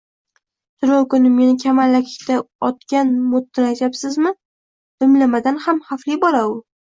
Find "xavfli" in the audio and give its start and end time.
5.93-6.19